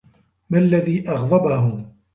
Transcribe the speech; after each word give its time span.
مالذي 0.49 1.09
أغضبهم؟ 1.09 1.93